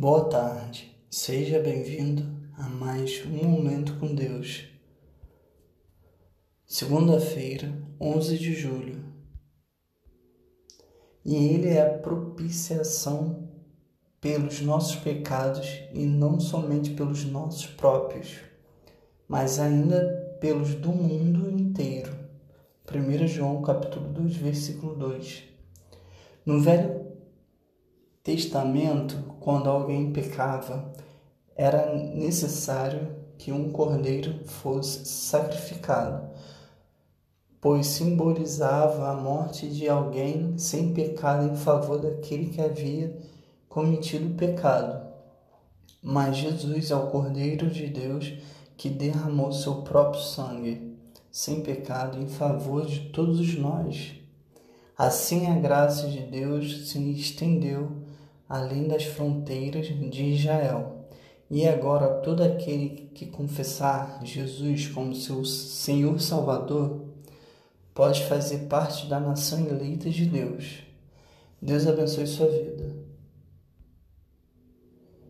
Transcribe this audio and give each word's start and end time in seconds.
Boa 0.00 0.26
tarde, 0.26 0.96
seja 1.10 1.58
bem-vindo 1.58 2.22
a 2.56 2.68
mais 2.68 3.20
um 3.26 3.48
Momento 3.48 3.96
com 3.98 4.14
Deus. 4.14 4.68
Segunda-feira, 6.64 7.76
11 8.00 8.38
de 8.38 8.54
julho. 8.54 9.04
E 11.24 11.34
Ele 11.34 11.70
é 11.70 11.82
a 11.82 11.98
propiciação 11.98 13.48
pelos 14.20 14.60
nossos 14.60 14.94
pecados 14.94 15.66
e 15.92 16.06
não 16.06 16.38
somente 16.38 16.90
pelos 16.90 17.24
nossos 17.24 17.66
próprios, 17.66 18.36
mas 19.26 19.58
ainda 19.58 20.38
pelos 20.40 20.76
do 20.76 20.92
mundo 20.92 21.50
inteiro. 21.50 22.16
1 22.88 23.26
João 23.26 23.62
capítulo 23.62 24.12
2, 24.12 24.36
versículo 24.36 24.94
2. 24.94 25.42
No 26.46 26.60
Velho 26.60 27.17
Testamento, 28.28 29.16
quando 29.40 29.70
alguém 29.70 30.12
pecava, 30.12 30.92
era 31.56 31.94
necessário 31.94 33.16
que 33.38 33.50
um 33.50 33.72
cordeiro 33.72 34.44
fosse 34.44 35.06
sacrificado, 35.06 36.28
pois 37.58 37.86
simbolizava 37.86 39.08
a 39.08 39.14
morte 39.14 39.66
de 39.70 39.88
alguém 39.88 40.58
sem 40.58 40.92
pecado 40.92 41.50
em 41.50 41.56
favor 41.56 41.98
daquele 42.02 42.50
que 42.50 42.60
havia 42.60 43.18
cometido 43.66 44.26
o 44.26 44.34
pecado. 44.34 45.10
Mas 46.02 46.36
Jesus 46.36 46.90
é 46.90 46.96
o 46.96 47.06
Cordeiro 47.06 47.70
de 47.70 47.86
Deus 47.86 48.34
que 48.76 48.90
derramou 48.90 49.54
seu 49.54 49.76
próprio 49.76 50.20
sangue, 50.20 50.98
sem 51.32 51.62
pecado, 51.62 52.18
em 52.18 52.28
favor 52.28 52.84
de 52.84 53.08
todos 53.08 53.56
nós. 53.56 54.12
Assim 54.98 55.46
a 55.46 55.54
graça 55.54 56.08
de 56.08 56.20
Deus 56.20 56.90
se 56.90 56.98
estendeu 57.12 58.06
além 58.48 58.88
das 58.88 59.04
fronteiras 59.04 59.86
de 59.86 60.24
Israel. 60.24 61.06
E 61.50 61.66
agora 61.66 62.20
todo 62.20 62.42
aquele 62.42 63.10
que 63.14 63.26
confessar 63.26 64.20
Jesus 64.24 64.86
como 64.88 65.14
seu 65.14 65.44
Senhor 65.44 66.20
Salvador 66.20 67.04
pode 67.94 68.24
fazer 68.24 68.66
parte 68.68 69.06
da 69.06 69.18
nação 69.18 69.66
eleita 69.66 70.08
de 70.08 70.26
Deus. 70.26 70.82
Deus 71.60 71.86
abençoe 71.86 72.26
sua 72.26 72.46
vida. 72.46 72.94